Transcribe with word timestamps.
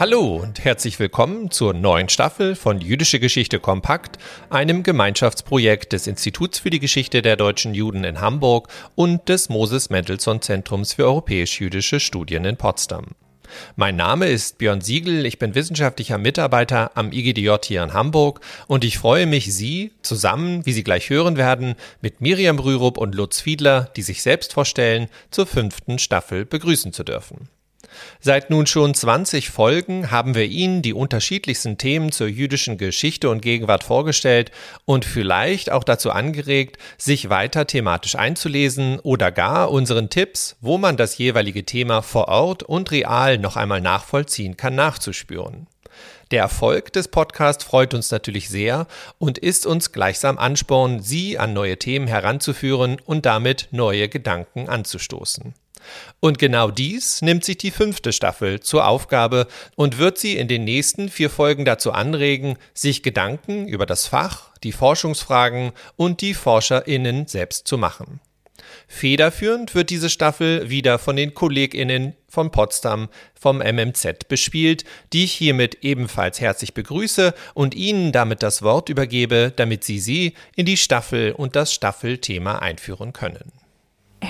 Hallo 0.00 0.36
und 0.36 0.64
herzlich 0.64 0.98
willkommen 0.98 1.50
zur 1.50 1.74
neuen 1.74 2.08
Staffel 2.08 2.56
von 2.56 2.80
Jüdische 2.80 3.20
Geschichte 3.20 3.60
Kompakt, 3.60 4.16
einem 4.48 4.82
Gemeinschaftsprojekt 4.82 5.92
des 5.92 6.06
Instituts 6.06 6.58
für 6.58 6.70
die 6.70 6.78
Geschichte 6.78 7.20
der 7.20 7.36
deutschen 7.36 7.74
Juden 7.74 8.04
in 8.04 8.18
Hamburg 8.18 8.68
und 8.94 9.28
des 9.28 9.50
Moses 9.50 9.90
Mendelssohn 9.90 10.40
Zentrums 10.40 10.94
für 10.94 11.04
europäisch-jüdische 11.04 12.00
Studien 12.00 12.46
in 12.46 12.56
Potsdam. 12.56 13.08
Mein 13.76 13.96
Name 13.96 14.28
ist 14.28 14.56
Björn 14.56 14.80
Siegel, 14.80 15.26
ich 15.26 15.38
bin 15.38 15.54
wissenschaftlicher 15.54 16.16
Mitarbeiter 16.16 16.92
am 16.94 17.12
IGDJ 17.12 17.56
hier 17.64 17.82
in 17.82 17.92
Hamburg 17.92 18.40
und 18.68 18.84
ich 18.84 18.96
freue 18.96 19.26
mich, 19.26 19.52
Sie 19.52 19.92
zusammen, 20.00 20.64
wie 20.64 20.72
Sie 20.72 20.82
gleich 20.82 21.10
hören 21.10 21.36
werden, 21.36 21.74
mit 22.00 22.22
Miriam 22.22 22.58
Rürup 22.58 22.96
und 22.96 23.14
Lutz 23.14 23.42
Fiedler, 23.42 23.90
die 23.96 24.02
sich 24.02 24.22
selbst 24.22 24.54
vorstellen, 24.54 25.08
zur 25.30 25.44
fünften 25.44 25.98
Staffel 25.98 26.46
begrüßen 26.46 26.94
zu 26.94 27.04
dürfen. 27.04 27.50
Seit 28.20 28.50
nun 28.50 28.66
schon 28.66 28.94
20 28.94 29.50
Folgen 29.50 30.10
haben 30.10 30.34
wir 30.34 30.44
Ihnen 30.44 30.82
die 30.82 30.92
unterschiedlichsten 30.92 31.78
Themen 31.78 32.12
zur 32.12 32.28
jüdischen 32.28 32.76
Geschichte 32.76 33.30
und 33.30 33.40
Gegenwart 33.40 33.84
vorgestellt 33.84 34.50
und 34.84 35.04
vielleicht 35.04 35.72
auch 35.72 35.84
dazu 35.84 36.10
angeregt, 36.10 36.76
sich 36.98 37.30
weiter 37.30 37.66
thematisch 37.66 38.16
einzulesen 38.16 39.00
oder 39.00 39.32
gar 39.32 39.70
unseren 39.70 40.10
Tipps, 40.10 40.56
wo 40.60 40.78
man 40.78 40.96
das 40.96 41.18
jeweilige 41.18 41.64
Thema 41.64 42.02
vor 42.02 42.28
Ort 42.28 42.62
und 42.62 42.90
real 42.90 43.38
noch 43.38 43.56
einmal 43.56 43.80
nachvollziehen 43.80 44.56
kann, 44.56 44.74
nachzuspüren. 44.74 45.66
Der 46.30 46.42
Erfolg 46.42 46.92
des 46.92 47.08
Podcasts 47.08 47.64
freut 47.64 47.92
uns 47.92 48.10
natürlich 48.10 48.48
sehr 48.48 48.86
und 49.18 49.36
ist 49.36 49.66
uns 49.66 49.90
gleichsam 49.90 50.38
Ansporn, 50.38 51.00
Sie 51.00 51.38
an 51.38 51.52
neue 51.52 51.76
Themen 51.76 52.06
heranzuführen 52.06 52.98
und 53.04 53.26
damit 53.26 53.68
neue 53.72 54.08
Gedanken 54.08 54.68
anzustoßen. 54.68 55.54
Und 56.20 56.38
genau 56.38 56.70
dies 56.70 57.22
nimmt 57.22 57.44
sich 57.44 57.58
die 57.58 57.70
fünfte 57.70 58.12
Staffel 58.12 58.60
zur 58.60 58.86
Aufgabe 58.86 59.46
und 59.76 59.98
wird 59.98 60.18
sie 60.18 60.36
in 60.36 60.48
den 60.48 60.64
nächsten 60.64 61.08
vier 61.08 61.30
Folgen 61.30 61.64
dazu 61.64 61.92
anregen, 61.92 62.56
sich 62.74 63.02
Gedanken 63.02 63.68
über 63.68 63.86
das 63.86 64.06
Fach, 64.06 64.50
die 64.62 64.72
Forschungsfragen 64.72 65.72
und 65.96 66.20
die 66.20 66.34
ForscherInnen 66.34 67.26
selbst 67.26 67.66
zu 67.66 67.78
machen. 67.78 68.20
Federführend 68.86 69.74
wird 69.74 69.90
diese 69.90 70.10
Staffel 70.10 70.68
wieder 70.70 70.98
von 70.98 71.16
den 71.16 71.34
KollegInnen 71.34 72.14
von 72.28 72.50
Potsdam 72.50 73.08
vom 73.34 73.58
MMZ 73.58 74.28
bespielt, 74.28 74.84
die 75.12 75.24
ich 75.24 75.32
hiermit 75.32 75.78
ebenfalls 75.82 76.40
herzlich 76.40 76.74
begrüße 76.74 77.34
und 77.54 77.74
Ihnen 77.74 78.12
damit 78.12 78.42
das 78.42 78.62
Wort 78.62 78.88
übergebe, 78.88 79.52
damit 79.54 79.84
Sie 79.84 79.98
sie 79.98 80.34
in 80.56 80.66
die 80.66 80.76
Staffel 80.76 81.32
und 81.32 81.56
das 81.56 81.72
Staffelthema 81.72 82.58
einführen 82.58 83.12
können. 83.12 83.59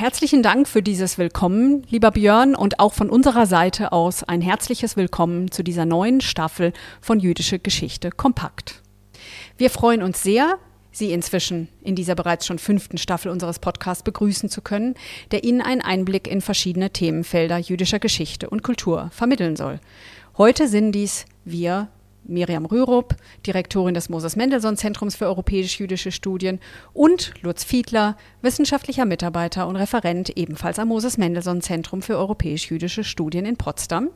Herzlichen 0.00 0.42
Dank 0.42 0.66
für 0.66 0.82
dieses 0.82 1.18
Willkommen, 1.18 1.82
lieber 1.90 2.10
Björn, 2.10 2.54
und 2.54 2.80
auch 2.80 2.94
von 2.94 3.10
unserer 3.10 3.44
Seite 3.44 3.92
aus 3.92 4.24
ein 4.24 4.40
herzliches 4.40 4.96
Willkommen 4.96 5.50
zu 5.50 5.62
dieser 5.62 5.84
neuen 5.84 6.22
Staffel 6.22 6.72
von 7.02 7.20
Jüdische 7.20 7.58
Geschichte 7.58 8.08
Kompakt. 8.08 8.80
Wir 9.58 9.68
freuen 9.68 10.02
uns 10.02 10.22
sehr, 10.22 10.56
Sie 10.90 11.12
inzwischen 11.12 11.68
in 11.82 11.96
dieser 11.96 12.14
bereits 12.14 12.46
schon 12.46 12.58
fünften 12.58 12.96
Staffel 12.96 13.30
unseres 13.30 13.58
Podcasts 13.58 14.02
begrüßen 14.02 14.48
zu 14.48 14.62
können, 14.62 14.94
der 15.32 15.44
Ihnen 15.44 15.60
einen 15.60 15.82
Einblick 15.82 16.26
in 16.26 16.40
verschiedene 16.40 16.88
Themenfelder 16.88 17.58
jüdischer 17.58 17.98
Geschichte 17.98 18.48
und 18.48 18.62
Kultur 18.62 19.10
vermitteln 19.12 19.54
soll. 19.54 19.80
Heute 20.38 20.66
sind 20.66 20.92
dies 20.92 21.26
wir 21.44 21.88
Miriam 22.30 22.64
Rürup, 22.64 23.14
Direktorin 23.46 23.94
des 23.94 24.08
Moses 24.08 24.36
Mendelssohn 24.36 24.76
Zentrums 24.76 25.16
für 25.16 25.26
europäisch-jüdische 25.26 26.12
Studien 26.12 26.60
und 26.92 27.34
Lutz 27.42 27.64
Fiedler, 27.64 28.16
wissenschaftlicher 28.40 29.04
Mitarbeiter 29.04 29.66
und 29.66 29.76
Referent 29.76 30.30
ebenfalls 30.30 30.78
am 30.78 30.88
Moses 30.88 31.18
Mendelssohn 31.18 31.60
Zentrum 31.60 32.02
für 32.02 32.16
europäisch-jüdische 32.16 33.04
Studien 33.04 33.44
in 33.44 33.56
Potsdam. 33.56 34.08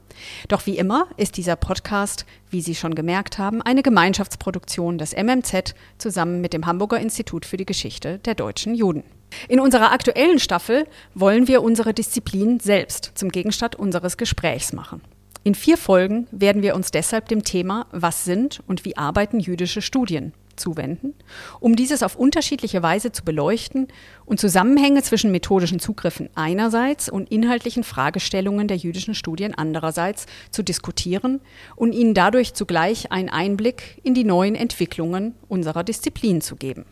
Doch 0.49 0.67
wie 0.67 0.79
immer 0.79 1.09
ist 1.17 1.37
dieser 1.37 1.57
Podcast, 1.57 2.25
wie 2.51 2.61
Sie 2.61 2.75
schon 2.75 2.95
gemerkt 2.95 3.39
haben, 3.39 3.61
eine 3.61 3.83
Gemeinschaftsproduktion 3.83 4.99
des 4.99 5.15
MMZ 5.15 5.75
zusammen 5.99 6.41
mit 6.41 6.53
dem 6.53 6.67
Hamburger 6.67 7.01
Institut 7.01 7.45
für 7.45 7.57
die 7.57 7.67
Geschichte 7.67 8.19
der 8.21 8.35
deutschen 8.35 8.75
Juden. 8.75 9.05
In 9.49 9.61
unserer 9.61 9.93
aktuellen 9.93 10.39
Staffel 10.39 10.87
wollen 11.15 11.49
wir 11.49 11.63
unsere 11.63 11.93
Disziplin 11.93 12.61
selbst 12.61 13.13
zum 13.15 13.31
Gegenstand 13.31 13.77
unseres 13.77 14.17
Gesprächs 14.17 14.73
machen. 14.73 15.01
In 15.47 15.55
vier 15.55 15.77
Folgen 15.77 16.27
werden 16.31 16.63
wir 16.63 16.75
uns 16.75 16.91
deshalb 16.91 17.29
dem 17.29 17.45
Thema 17.45 17.87
Was 17.93 18.25
sind 18.25 18.63
und 18.67 18.87
wie 18.87 18.97
arbeiten 18.97 19.41
jüdische 19.41 19.83
Studien 19.83 20.33
zuwenden, 20.57 21.13
um 21.61 21.77
dieses 21.77 22.03
auf 22.03 22.17
unterschiedliche 22.17 22.83
Weise 22.83 23.13
zu 23.13 23.25
beleuchten 23.25 23.89
und 24.25 24.41
Zusammenhänge 24.41 25.03
zwischen 25.03 25.33
methodischen 25.33 25.81
Zugriffen 25.81 26.31
einerseits 26.35 27.11
und 27.11 27.31
inhaltlichen 27.31 27.85
Fragestellungen 27.85 28.69
der 28.69 28.79
jüdischen 28.79 29.15
Studien 29.15 29.55
andererseits 29.55 30.25
zu 30.51 30.63
diskutieren 30.63 31.43
und 31.77 31.93
ihnen 31.93 32.15
dadurch 32.15 32.55
zugleich 32.55 33.13
einen 33.13 33.29
Einblick 33.29 34.01
in 34.03 34.15
die 34.15 34.25
neuen 34.25 34.55
Entwicklungen 34.55 35.35
unserer 35.49 35.85
Disziplin 35.85 36.41
zu 36.41 36.57
geben. 36.57 36.87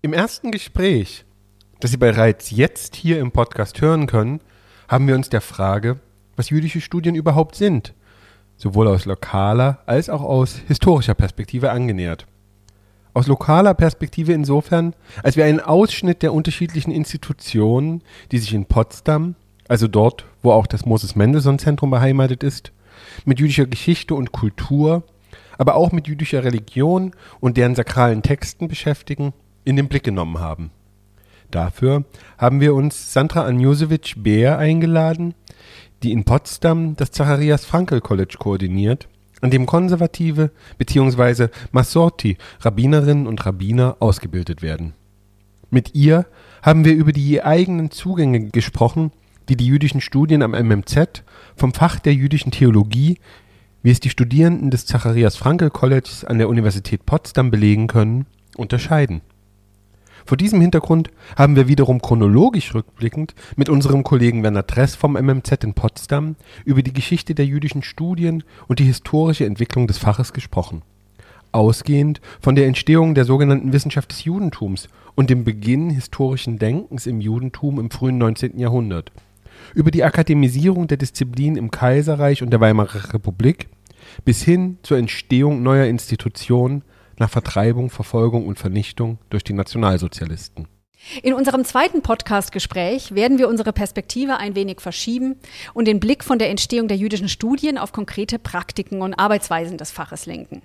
Im 0.00 0.14
ersten 0.14 0.50
Gespräch, 0.50 1.26
das 1.80 1.90
Sie 1.90 1.98
bereits 1.98 2.52
jetzt 2.52 2.96
hier 2.96 3.20
im 3.20 3.32
Podcast 3.32 3.82
hören 3.82 4.06
können, 4.06 4.40
haben 4.88 5.06
wir 5.06 5.14
uns 5.14 5.28
der 5.28 5.42
Frage 5.42 6.00
was 6.36 6.50
jüdische 6.50 6.80
Studien 6.80 7.14
überhaupt 7.14 7.54
sind, 7.54 7.94
sowohl 8.56 8.88
aus 8.88 9.04
lokaler 9.04 9.80
als 9.86 10.08
auch 10.08 10.22
aus 10.22 10.56
historischer 10.66 11.14
Perspektive 11.14 11.70
angenähert. 11.70 12.26
Aus 13.14 13.26
lokaler 13.26 13.74
Perspektive 13.74 14.32
insofern, 14.32 14.94
als 15.22 15.36
wir 15.36 15.44
einen 15.44 15.60
Ausschnitt 15.60 16.22
der 16.22 16.32
unterschiedlichen 16.32 16.90
Institutionen, 16.90 18.02
die 18.30 18.38
sich 18.38 18.54
in 18.54 18.64
Potsdam, 18.64 19.34
also 19.68 19.86
dort, 19.86 20.24
wo 20.42 20.52
auch 20.52 20.66
das 20.66 20.86
Moses 20.86 21.14
Mendelssohn 21.14 21.58
Zentrum 21.58 21.90
beheimatet 21.90 22.42
ist, 22.42 22.72
mit 23.24 23.38
jüdischer 23.38 23.66
Geschichte 23.66 24.14
und 24.14 24.32
Kultur, 24.32 25.02
aber 25.58 25.74
auch 25.74 25.92
mit 25.92 26.08
jüdischer 26.08 26.44
Religion 26.44 27.12
und 27.40 27.56
deren 27.56 27.74
sakralen 27.74 28.22
Texten 28.22 28.68
beschäftigen, 28.68 29.34
in 29.64 29.76
den 29.76 29.88
Blick 29.88 30.04
genommen 30.04 30.40
haben. 30.40 30.70
Dafür 31.50 32.04
haben 32.38 32.60
wir 32.60 32.74
uns 32.74 33.12
Sandra 33.12 33.44
Anjusewitsch-Beer 33.44 34.58
eingeladen, 34.58 35.34
die 36.02 36.12
in 36.12 36.24
Potsdam 36.24 36.96
das 36.96 37.10
Zacharias 37.10 37.64
Frankel 37.64 38.00
College 38.00 38.36
koordiniert, 38.38 39.08
an 39.40 39.50
dem 39.50 39.66
konservative 39.66 40.50
bzw. 40.78 41.48
Massorti 41.72 42.36
Rabbinerinnen 42.60 43.26
und 43.26 43.44
Rabbiner 43.44 43.96
ausgebildet 44.00 44.62
werden. 44.62 44.94
Mit 45.70 45.94
ihr 45.94 46.26
haben 46.62 46.84
wir 46.84 46.94
über 46.94 47.12
die 47.12 47.42
eigenen 47.42 47.90
Zugänge 47.90 48.50
gesprochen, 48.50 49.10
die 49.48 49.56
die 49.56 49.66
jüdischen 49.66 50.00
Studien 50.00 50.42
am 50.42 50.52
MMZ 50.52 51.24
vom 51.56 51.74
Fach 51.74 51.98
der 51.98 52.14
jüdischen 52.14 52.52
Theologie, 52.52 53.18
wie 53.82 53.90
es 53.90 53.98
die 53.98 54.10
Studierenden 54.10 54.70
des 54.70 54.86
Zacharias 54.86 55.36
Frankel 55.36 55.70
Colleges 55.70 56.24
an 56.24 56.38
der 56.38 56.48
Universität 56.48 57.04
Potsdam 57.04 57.50
belegen 57.50 57.88
können, 57.88 58.26
unterscheiden. 58.56 59.22
Vor 60.24 60.36
diesem 60.36 60.60
Hintergrund 60.60 61.10
haben 61.36 61.56
wir 61.56 61.68
wiederum 61.68 62.00
chronologisch 62.00 62.74
rückblickend 62.74 63.34
mit 63.56 63.68
unserem 63.68 64.04
Kollegen 64.04 64.42
Werner 64.42 64.62
Dress 64.62 64.94
vom 64.94 65.12
MMZ 65.14 65.64
in 65.64 65.74
Potsdam 65.74 66.36
über 66.64 66.82
die 66.82 66.92
Geschichte 66.92 67.34
der 67.34 67.46
jüdischen 67.46 67.82
Studien 67.82 68.44
und 68.68 68.78
die 68.78 68.84
historische 68.84 69.46
Entwicklung 69.46 69.86
des 69.86 69.98
Faches 69.98 70.32
gesprochen. 70.32 70.82
Ausgehend 71.50 72.20
von 72.40 72.54
der 72.54 72.66
Entstehung 72.66 73.14
der 73.14 73.24
sogenannten 73.24 73.72
Wissenschaft 73.72 74.10
des 74.10 74.24
Judentums 74.24 74.88
und 75.14 75.28
dem 75.28 75.44
Beginn 75.44 75.90
historischen 75.90 76.58
Denkens 76.58 77.06
im 77.06 77.20
Judentum 77.20 77.78
im 77.78 77.90
frühen 77.90 78.16
19. 78.18 78.58
Jahrhundert. 78.58 79.12
Über 79.74 79.90
die 79.90 80.02
Akademisierung 80.02 80.86
der 80.86 80.96
Disziplin 80.96 81.56
im 81.56 81.70
Kaiserreich 81.70 82.42
und 82.42 82.50
der 82.50 82.60
Weimarer 82.60 83.12
Republik 83.12 83.68
bis 84.24 84.42
hin 84.42 84.78
zur 84.82 84.98
Entstehung 84.98 85.62
neuer 85.62 85.86
Institutionen 85.86 86.82
nach 87.18 87.30
Vertreibung, 87.30 87.90
Verfolgung 87.90 88.46
und 88.46 88.58
Vernichtung 88.58 89.18
durch 89.30 89.44
die 89.44 89.52
Nationalsozialisten. 89.52 90.68
In 91.22 91.34
unserem 91.34 91.64
zweiten 91.64 92.02
Podcast-Gespräch 92.02 93.14
werden 93.14 93.38
wir 93.38 93.48
unsere 93.48 93.72
Perspektive 93.72 94.36
ein 94.36 94.54
wenig 94.54 94.80
verschieben 94.80 95.36
und 95.74 95.88
den 95.88 96.00
Blick 96.00 96.22
von 96.22 96.38
der 96.38 96.50
Entstehung 96.50 96.86
der 96.86 96.96
jüdischen 96.96 97.28
Studien 97.28 97.76
auf 97.76 97.92
konkrete 97.92 98.38
Praktiken 98.38 99.02
und 99.02 99.14
Arbeitsweisen 99.14 99.78
des 99.78 99.90
Faches 99.90 100.26
lenken. 100.26 100.62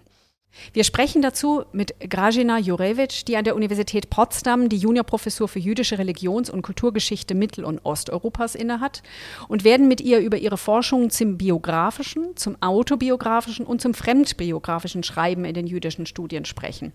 Wir 0.73 0.83
sprechen 0.83 1.21
dazu 1.21 1.63
mit 1.71 1.95
Grażyna 1.99 2.59
Jurewitsch, 2.59 3.23
die 3.27 3.37
an 3.37 3.43
der 3.43 3.55
Universität 3.55 4.09
Potsdam 4.09 4.69
die 4.69 4.77
Juniorprofessur 4.77 5.47
für 5.47 5.59
jüdische 5.59 5.97
Religions- 5.97 6.49
und 6.49 6.61
Kulturgeschichte 6.61 7.35
Mittel- 7.35 7.65
und 7.65 7.79
Osteuropas 7.83 8.55
innehat 8.55 9.03
und 9.47 9.63
werden 9.63 9.87
mit 9.87 10.01
ihr 10.01 10.19
über 10.19 10.37
ihre 10.37 10.57
Forschungen 10.57 11.09
zum 11.09 11.37
biografischen, 11.37 12.35
zum 12.35 12.57
autobiografischen 12.61 13.65
und 13.65 13.81
zum 13.81 13.93
fremdbiografischen 13.93 15.03
Schreiben 15.03 15.45
in 15.45 15.53
den 15.53 15.67
jüdischen 15.67 16.05
Studien 16.05 16.45
sprechen. 16.45 16.91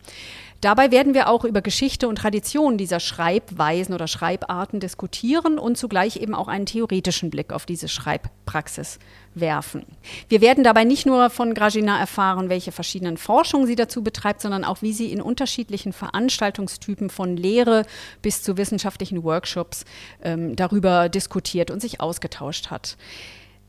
Dabei 0.61 0.91
werden 0.91 1.15
wir 1.15 1.29
auch 1.29 1.45
über 1.45 1.61
Geschichte 1.61 2.07
und 2.07 2.17
Tradition 2.17 2.79
dieser 2.79 3.01
Schreibweisen 3.01 3.95
oder 3.95 4.07
Schreibarten 4.07 4.79
diskutieren 4.79 5.59
und 5.59 5.77
zugleich 5.77 6.17
eben 6.17 6.35
auch 6.35 6.49
einen 6.49 6.67
theoretischen 6.67 7.31
Blick 7.31 7.53
auf 7.53 7.67
diese 7.67 7.89
Schreibpraxis 7.89 8.99
werfen. 9.35 9.85
Wir 10.29 10.41
werden 10.41 10.65
dabei 10.65 10.85
nicht 10.85 11.07
nur 11.07 11.31
von 11.31 11.55
Grajina 11.55 11.99
erfahren, 11.99 12.49
welche 12.49 12.73
verschiedenen 12.73 13.17
Forschungen 13.17 13.67
sie 13.67 13.77
dazu 13.77 14.03
betreibt, 14.03 14.41
sondern 14.41 14.65
auch, 14.65 14.83
wie 14.83 14.93
sie 14.93 15.13
in 15.13 15.23
unterschiedlichen 15.23 15.93
Veranstaltungstypen 15.93 17.11
von 17.11 17.37
Lehre 17.37 17.85
bis 18.21 18.43
zu 18.43 18.57
wissenschaftlichen 18.57 19.23
Workshops 19.25 19.85
ähm, 20.23 20.57
darüber 20.57 21.09
diskutiert 21.09 21.71
und 21.71 21.81
sich 21.81 22.01
ausgetauscht 22.01 22.71
hat. 22.71 22.97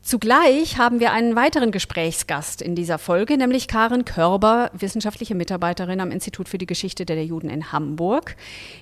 Zugleich 0.04 0.76
haben 0.76 1.00
wir 1.00 1.12
einen 1.12 1.34
weiteren 1.34 1.70
Gesprächsgast 1.70 2.60
in 2.60 2.74
dieser 2.74 2.98
Folge, 2.98 3.38
nämlich 3.38 3.68
Karen 3.68 4.04
Körber, 4.04 4.70
wissenschaftliche 4.74 5.34
Mitarbeiterin 5.34 5.98
am 5.98 6.10
Institut 6.10 6.46
für 6.46 6.58
die 6.58 6.66
Geschichte 6.66 7.06
der 7.06 7.24
Juden 7.24 7.48
in 7.48 7.72
Hamburg, 7.72 8.36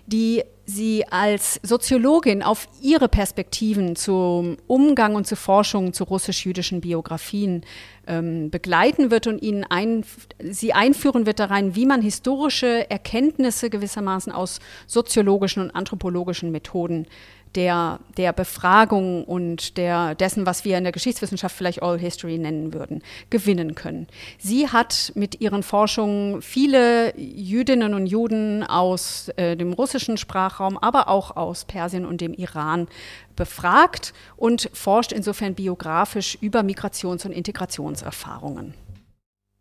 die 0.06 0.42
sie 0.74 1.06
als 1.08 1.60
Soziologin 1.62 2.42
auf 2.42 2.68
ihre 2.80 3.08
Perspektiven 3.08 3.96
zum 3.96 4.56
Umgang 4.66 5.14
und 5.14 5.26
zur 5.26 5.36
Forschung 5.36 5.92
zu 5.92 6.04
russisch-jüdischen 6.04 6.80
Biografien 6.80 7.64
ähm, 8.06 8.50
begleiten 8.50 9.10
wird 9.10 9.26
und 9.26 9.42
ihnen 9.42 9.64
ein, 9.64 10.04
sie 10.42 10.72
einführen 10.72 11.26
wird 11.26 11.38
da 11.38 11.46
rein, 11.46 11.74
wie 11.76 11.86
man 11.86 12.02
historische 12.02 12.90
Erkenntnisse 12.90 13.70
gewissermaßen 13.70 14.32
aus 14.32 14.58
soziologischen 14.86 15.62
und 15.62 15.70
anthropologischen 15.70 16.50
Methoden 16.50 17.06
der, 17.54 18.00
der 18.16 18.32
Befragung 18.32 19.24
und 19.24 19.76
der, 19.76 20.14
dessen, 20.14 20.46
was 20.46 20.64
wir 20.64 20.78
in 20.78 20.84
der 20.84 20.92
Geschichtswissenschaft 20.92 21.54
vielleicht 21.54 21.82
All 21.82 21.98
History 21.98 22.38
nennen 22.38 22.72
würden, 22.72 23.02
gewinnen 23.30 23.74
können. 23.74 24.06
Sie 24.38 24.68
hat 24.68 25.12
mit 25.14 25.40
ihren 25.40 25.62
Forschungen 25.62 26.42
viele 26.42 27.16
Jüdinnen 27.18 27.94
und 27.94 28.06
Juden 28.06 28.62
aus 28.62 29.28
äh, 29.36 29.56
dem 29.56 29.72
russischen 29.72 30.16
Sprachraum, 30.16 30.61
aber 30.62 31.08
auch 31.08 31.36
aus 31.36 31.64
Persien 31.64 32.04
und 32.04 32.20
dem 32.20 32.34
Iran 32.34 32.88
befragt 33.36 34.12
und 34.36 34.70
forscht 34.72 35.12
insofern 35.12 35.54
biografisch 35.54 36.38
über 36.40 36.60
Migrations- 36.60 37.26
und 37.26 37.32
Integrationserfahrungen. 37.32 38.74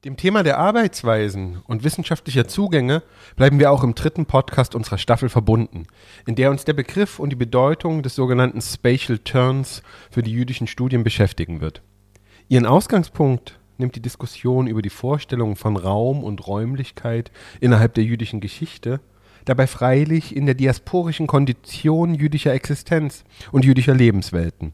Dem 0.04 0.18
Thema 0.18 0.42
der 0.42 0.58
Arbeitsweisen 0.58 1.62
und 1.68 1.84
wissenschaftlicher 1.84 2.48
Zugänge 2.48 3.04
bleiben 3.36 3.60
wir 3.60 3.72
auch 3.72 3.84
im 3.84 3.94
dritten 3.94 4.26
Podcast 4.26 4.74
unserer 4.74 4.98
Staffel 4.98 5.30
verbunden, 5.30 5.86
in 6.26 6.34
der 6.34 6.50
uns 6.50 6.66
der 6.66 6.74
Begriff 6.74 7.20
und 7.20 7.30
die 7.30 7.36
Bedeutung 7.36 8.02
des 8.02 8.16
sogenannten 8.16 8.62
Spatial 8.62 9.20
Turns 9.20 9.84
für 10.10 10.24
die 10.24 10.32
jüdischen 10.32 10.66
Studien 10.66 11.04
beschäftigen 11.04 11.62
wird. 11.62 11.84
Ihren 12.50 12.66
Ausgangspunkt 12.66 13.60
nimmt 13.78 13.96
die 13.96 14.02
Diskussion 14.02 14.66
über 14.66 14.82
die 14.82 14.90
Vorstellung 14.90 15.56
von 15.56 15.78
Raum 15.78 16.24
und 16.24 16.48
Räumlichkeit 16.48 17.32
innerhalb 17.60 17.94
der 17.94 18.04
jüdischen 18.04 18.42
Geschichte, 18.42 19.02
dabei 19.46 19.68
freilich 19.68 20.36
in 20.36 20.46
der 20.46 20.56
diasporischen 20.56 21.28
Kondition 21.28 22.14
jüdischer 22.14 22.54
Existenz 22.54 23.24
und 23.52 23.66
jüdischer 23.66 23.94
Lebenswelten. 23.94 24.74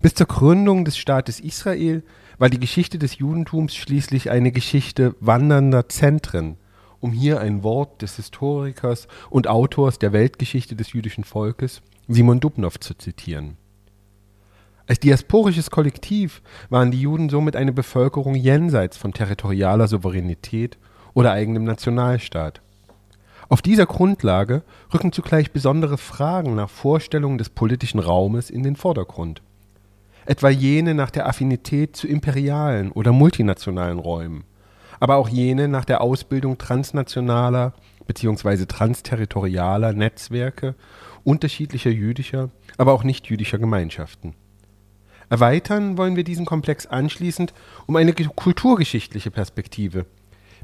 Bis 0.00 0.14
zur 0.14 0.26
Gründung 0.26 0.84
des 0.84 0.98
Staates 0.98 1.40
Israel 1.40 2.02
war 2.38 2.50
die 2.50 2.60
Geschichte 2.60 2.98
des 2.98 3.18
Judentums 3.18 3.74
schließlich 3.74 4.30
eine 4.30 4.52
Geschichte 4.52 5.14
wandernder 5.20 5.88
Zentren, 5.88 6.56
um 7.00 7.12
hier 7.12 7.40
ein 7.40 7.62
Wort 7.62 8.02
des 8.02 8.16
Historikers 8.16 9.08
und 9.30 9.48
Autors 9.48 9.98
der 9.98 10.12
Weltgeschichte 10.12 10.76
des 10.76 10.92
jüdischen 10.92 11.24
Volkes, 11.24 11.82
Simon 12.08 12.40
Dubnow, 12.40 12.78
zu 12.78 12.94
zitieren. 12.94 13.56
Als 14.86 15.00
diasporisches 15.00 15.70
Kollektiv 15.70 16.42
waren 16.68 16.90
die 16.90 17.00
Juden 17.00 17.30
somit 17.30 17.56
eine 17.56 17.72
Bevölkerung 17.72 18.34
jenseits 18.34 18.98
von 18.98 19.14
territorialer 19.14 19.88
Souveränität 19.88 20.76
oder 21.14 21.32
eigenem 21.32 21.64
Nationalstaat. 21.64 22.60
Auf 23.48 23.62
dieser 23.62 23.86
Grundlage 23.86 24.62
rücken 24.92 25.12
zugleich 25.12 25.52
besondere 25.52 25.98
Fragen 25.98 26.54
nach 26.54 26.70
Vorstellungen 26.70 27.38
des 27.38 27.50
politischen 27.50 27.98
Raumes 27.98 28.50
in 28.50 28.62
den 28.62 28.76
Vordergrund 28.76 29.42
etwa 30.26 30.48
jene 30.48 30.94
nach 30.94 31.10
der 31.10 31.26
Affinität 31.26 31.96
zu 31.96 32.06
imperialen 32.06 32.92
oder 32.92 33.12
multinationalen 33.12 33.98
Räumen, 33.98 34.44
aber 35.00 35.16
auch 35.16 35.28
jene 35.28 35.68
nach 35.68 35.84
der 35.84 36.00
Ausbildung 36.00 36.58
transnationaler 36.58 37.74
bzw. 38.06 38.66
transterritorialer 38.66 39.92
Netzwerke 39.92 40.74
unterschiedlicher 41.24 41.90
jüdischer, 41.90 42.50
aber 42.76 42.92
auch 42.92 43.04
nichtjüdischer 43.04 43.58
Gemeinschaften. 43.58 44.34
Erweitern 45.30 45.96
wollen 45.96 46.16
wir 46.16 46.24
diesen 46.24 46.44
Komplex 46.44 46.86
anschließend 46.86 47.54
um 47.86 47.96
eine 47.96 48.12
kulturgeschichtliche 48.12 49.30
Perspektive, 49.30 50.04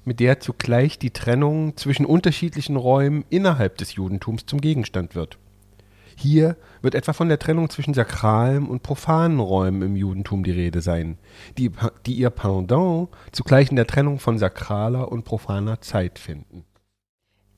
mit 0.05 0.20
der 0.20 0.41
zugleich 0.41 0.99
die 0.99 1.11
Trennung 1.11 1.76
zwischen 1.76 2.06
unterschiedlichen 2.06 2.76
Räumen 2.76 3.25
innerhalb 3.31 3.79
des 3.79 3.94
Judentums 3.94 4.47
zum 4.47 4.61
Gegenstand 4.61 5.14
wird. 5.14 5.38
Hier 6.17 6.56
wird 6.82 6.94
etwa 6.94 7.14
von 7.14 7.29
der 7.29 7.38
Trennung 7.38 7.70
zwischen 7.70 7.94
sakralen 7.94 8.69
und 8.69 8.82
profanen 8.82 9.41
Räumen 9.41 9.81
im 9.81 9.97
Judentum 9.97 10.44
die 10.44 10.50
Rede 10.50 10.82
sein, 10.82 11.17
die, 11.56 11.70
die 12.05 12.14
ihr 12.14 12.29
Pendant 12.29 13.08
zugleich 13.32 13.70
in 13.70 13.76
der 13.76 13.87
Trennung 13.87 14.19
von 14.19 14.38
sakraler 14.38 15.11
und 15.11 15.25
profaner 15.25 15.81
Zeit 15.81 16.19
finden. 16.19 16.64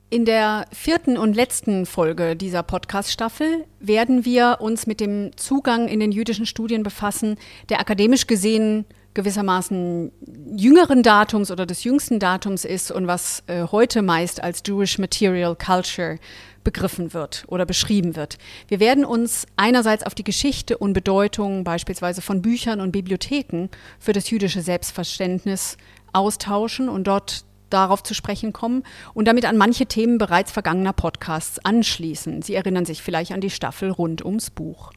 In 0.09 0.25
der 0.25 0.65
vierten 0.71 1.17
und 1.17 1.35
letzten 1.35 1.85
Folge 1.87 2.35
dieser 2.35 2.61
Podcast-Staffel 2.61 3.65
werden 3.79 4.25
wir 4.25 4.59
uns 4.61 4.85
mit 4.85 4.99
dem 4.99 5.35
Zugang 5.35 5.87
in 5.87 5.99
den 5.99 6.11
jüdischen 6.11 6.45
Studien 6.45 6.83
befassen, 6.83 7.35
der 7.69 7.79
akademisch 7.79 8.27
gesehen 8.27 8.85
gewissermaßen 9.13 10.11
jüngeren 10.55 11.03
Datums 11.03 11.51
oder 11.51 11.65
des 11.65 11.83
jüngsten 11.83 12.19
Datums 12.19 12.65
ist 12.65 12.91
und 12.91 13.07
was 13.07 13.43
äh, 13.47 13.65
heute 13.71 14.01
meist 14.01 14.43
als 14.43 14.63
Jewish 14.65 14.97
Material 14.97 15.55
Culture 15.55 16.19
begriffen 16.63 17.13
wird 17.13 17.43
oder 17.47 17.65
beschrieben 17.65 18.15
wird. 18.15 18.37
Wir 18.67 18.79
werden 18.79 19.05
uns 19.05 19.45
einerseits 19.57 20.05
auf 20.05 20.15
die 20.15 20.23
Geschichte 20.23 20.77
und 20.77 20.93
Bedeutung 20.93 21.63
beispielsweise 21.63 22.21
von 22.21 22.41
Büchern 22.41 22.79
und 22.79 22.91
Bibliotheken 22.91 23.69
für 23.99 24.13
das 24.13 24.29
jüdische 24.29 24.61
Selbstverständnis 24.61 25.77
austauschen 26.13 26.89
und 26.89 27.05
dort 27.05 27.45
darauf 27.69 28.03
zu 28.03 28.13
sprechen 28.13 28.53
kommen 28.53 28.83
und 29.13 29.27
damit 29.27 29.45
an 29.45 29.57
manche 29.57 29.87
Themen 29.87 30.17
bereits 30.17 30.51
vergangener 30.51 30.93
Podcasts 30.93 31.59
anschließen. 31.65 32.41
Sie 32.43 32.53
erinnern 32.53 32.85
sich 32.85 33.01
vielleicht 33.01 33.31
an 33.31 33.41
die 33.41 33.49
Staffel 33.49 33.89
rund 33.89 34.23
ums 34.23 34.51
Buch. 34.51 34.91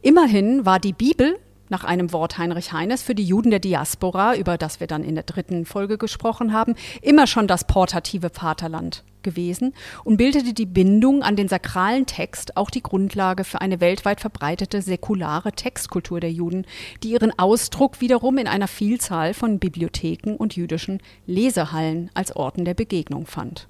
Immerhin 0.00 0.64
war 0.64 0.80
die 0.80 0.94
Bibel 0.94 1.38
nach 1.74 1.82
einem 1.82 2.12
Wort 2.12 2.38
Heinrich 2.38 2.72
Heines 2.72 3.02
für 3.02 3.16
die 3.16 3.24
Juden 3.24 3.50
der 3.50 3.58
Diaspora, 3.58 4.36
über 4.36 4.56
das 4.56 4.78
wir 4.78 4.86
dann 4.86 5.02
in 5.02 5.16
der 5.16 5.24
dritten 5.24 5.66
Folge 5.66 5.98
gesprochen 5.98 6.52
haben, 6.52 6.76
immer 7.02 7.26
schon 7.26 7.48
das 7.48 7.66
portative 7.66 8.30
Vaterland 8.30 9.02
gewesen 9.24 9.74
und 10.04 10.16
bildete 10.16 10.54
die 10.54 10.66
Bindung 10.66 11.24
an 11.24 11.34
den 11.34 11.48
sakralen 11.48 12.06
Text 12.06 12.56
auch 12.56 12.70
die 12.70 12.84
Grundlage 12.84 13.42
für 13.42 13.60
eine 13.60 13.80
weltweit 13.80 14.20
verbreitete 14.20 14.82
säkulare 14.82 15.50
Textkultur 15.50 16.20
der 16.20 16.30
Juden, 16.30 16.64
die 17.02 17.10
ihren 17.10 17.36
Ausdruck 17.36 18.00
wiederum 18.00 18.38
in 18.38 18.46
einer 18.46 18.68
Vielzahl 18.68 19.34
von 19.34 19.58
Bibliotheken 19.58 20.36
und 20.36 20.54
jüdischen 20.54 21.02
Lesehallen 21.26 22.08
als 22.14 22.36
Orten 22.36 22.64
der 22.64 22.74
Begegnung 22.74 23.26
fand. 23.26 23.66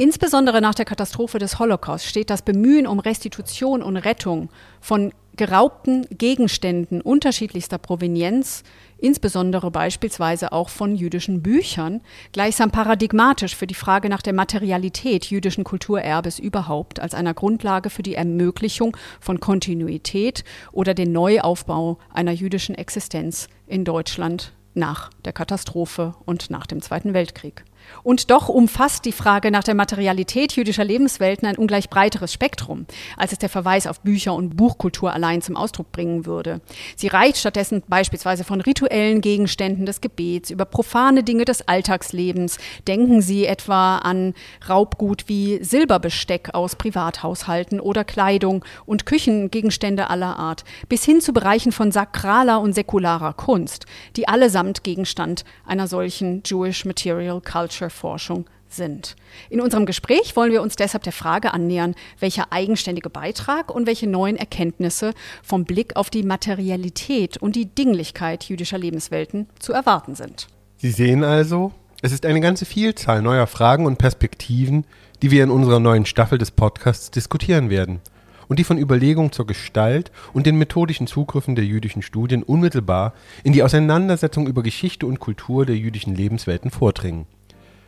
Insbesondere 0.00 0.62
nach 0.62 0.74
der 0.74 0.86
Katastrophe 0.86 1.38
des 1.38 1.58
Holocaust 1.58 2.06
steht 2.06 2.30
das 2.30 2.40
Bemühen 2.40 2.86
um 2.86 3.00
Restitution 3.00 3.82
und 3.82 3.98
Rettung 3.98 4.48
von 4.80 5.12
geraubten 5.36 6.06
Gegenständen 6.10 7.00
unterschiedlichster 7.00 7.78
Provenienz, 7.78 8.62
insbesondere 8.98 9.70
beispielsweise 9.70 10.52
auch 10.52 10.68
von 10.68 10.94
jüdischen 10.94 11.42
Büchern, 11.42 12.00
gleichsam 12.32 12.70
paradigmatisch 12.70 13.56
für 13.56 13.66
die 13.66 13.74
Frage 13.74 14.08
nach 14.08 14.22
der 14.22 14.32
Materialität 14.32 15.26
jüdischen 15.26 15.64
Kulturerbes 15.64 16.38
überhaupt 16.38 17.00
als 17.00 17.14
einer 17.14 17.34
Grundlage 17.34 17.90
für 17.90 18.02
die 18.02 18.14
Ermöglichung 18.14 18.96
von 19.20 19.40
Kontinuität 19.40 20.44
oder 20.72 20.94
den 20.94 21.12
Neuaufbau 21.12 21.98
einer 22.12 22.32
jüdischen 22.32 22.74
Existenz 22.74 23.48
in 23.66 23.84
Deutschland 23.84 24.52
nach 24.74 25.10
der 25.24 25.32
Katastrophe 25.32 26.14
und 26.26 26.50
nach 26.50 26.66
dem 26.66 26.80
Zweiten 26.80 27.14
Weltkrieg. 27.14 27.64
Und 28.02 28.30
doch 28.30 28.48
umfasst 28.48 29.04
die 29.04 29.12
Frage 29.12 29.50
nach 29.50 29.64
der 29.64 29.74
Materialität 29.74 30.52
jüdischer 30.52 30.84
Lebenswelten 30.84 31.46
ein 31.46 31.56
ungleich 31.56 31.90
breiteres 31.90 32.32
Spektrum, 32.32 32.86
als 33.16 33.32
es 33.32 33.38
der 33.38 33.48
Verweis 33.48 33.86
auf 33.86 34.00
Bücher 34.00 34.34
und 34.34 34.56
Buchkultur 34.56 35.12
allein 35.12 35.42
zum 35.42 35.56
Ausdruck 35.56 35.92
bringen 35.92 36.26
würde. 36.26 36.60
Sie 36.96 37.08
reicht 37.08 37.38
stattdessen 37.38 37.82
beispielsweise 37.88 38.44
von 38.44 38.60
rituellen 38.60 39.20
Gegenständen 39.20 39.86
des 39.86 40.00
Gebets 40.00 40.50
über 40.50 40.64
profane 40.64 41.22
Dinge 41.22 41.44
des 41.44 41.66
Alltagslebens. 41.66 42.58
Denken 42.86 43.22
Sie 43.22 43.46
etwa 43.46 43.98
an 43.98 44.34
Raubgut 44.68 45.24
wie 45.28 45.62
Silberbesteck 45.62 46.54
aus 46.54 46.76
Privathaushalten 46.76 47.80
oder 47.80 48.04
Kleidung 48.04 48.64
und 48.86 49.06
Küchengegenstände 49.06 50.10
aller 50.10 50.38
Art, 50.38 50.64
bis 50.88 51.04
hin 51.04 51.20
zu 51.20 51.32
Bereichen 51.32 51.72
von 51.72 51.92
sakraler 51.92 52.60
und 52.60 52.74
säkularer 52.74 53.32
Kunst, 53.34 53.86
die 54.16 54.28
allesamt 54.28 54.84
Gegenstand 54.84 55.44
einer 55.66 55.86
solchen 55.86 56.42
Jewish 56.44 56.84
Material 56.84 57.40
Culture 57.40 57.69
Culture-Forschung 57.70 58.46
sind. 58.68 59.16
In 59.48 59.60
unserem 59.60 59.86
Gespräch 59.86 60.36
wollen 60.36 60.52
wir 60.52 60.62
uns 60.62 60.76
deshalb 60.76 61.02
der 61.02 61.12
Frage 61.12 61.52
annähern, 61.52 61.94
welcher 62.18 62.52
eigenständige 62.52 63.10
Beitrag 63.10 63.74
und 63.74 63.86
welche 63.86 64.08
neuen 64.08 64.36
Erkenntnisse 64.36 65.12
vom 65.42 65.64
Blick 65.64 65.96
auf 65.96 66.10
die 66.10 66.22
Materialität 66.22 67.36
und 67.36 67.56
die 67.56 67.66
Dinglichkeit 67.66 68.44
jüdischer 68.44 68.78
Lebenswelten 68.78 69.48
zu 69.58 69.72
erwarten 69.72 70.14
sind. 70.14 70.48
Sie 70.76 70.90
sehen 70.90 71.24
also, 71.24 71.72
es 72.02 72.12
ist 72.12 72.24
eine 72.24 72.40
ganze 72.40 72.64
Vielzahl 72.64 73.22
neuer 73.22 73.46
Fragen 73.46 73.86
und 73.86 73.98
Perspektiven, 73.98 74.84
die 75.22 75.30
wir 75.30 75.44
in 75.44 75.50
unserer 75.50 75.80
neuen 75.80 76.06
Staffel 76.06 76.38
des 76.38 76.50
Podcasts 76.50 77.10
diskutieren 77.10 77.70
werden 77.70 78.00
und 78.48 78.58
die 78.58 78.64
von 78.64 78.78
Überlegung 78.78 79.32
zur 79.32 79.46
Gestalt 79.46 80.10
und 80.32 80.46
den 80.46 80.56
methodischen 80.56 81.06
Zugriffen 81.06 81.56
der 81.56 81.64
jüdischen 81.64 82.02
Studien 82.02 82.42
unmittelbar 82.42 83.14
in 83.44 83.52
die 83.52 83.62
Auseinandersetzung 83.62 84.46
über 84.46 84.62
Geschichte 84.62 85.06
und 85.06 85.20
Kultur 85.20 85.66
der 85.66 85.76
jüdischen 85.76 86.14
Lebenswelten 86.14 86.70
vordringen. 86.70 87.26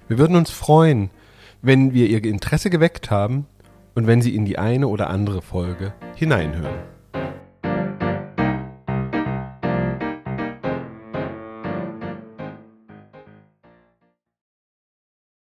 Wir 0.09 0.19
würden 0.19 0.37
uns 0.37 0.51
freuen, 0.51 1.11
wenn 1.63 1.95
wir 1.95 2.09
Ihr 2.09 2.25
Interesse 2.25 2.71
geweckt 2.71 3.11
haben 3.11 3.47
und 3.95 4.07
wenn 4.07 4.21
Sie 4.23 4.35
in 4.35 4.45
die 4.45 4.59
eine 4.59 4.89
oder 4.89 5.11
andere 5.11 5.43
Folge 5.43 5.95
hineinhören. 6.15 6.81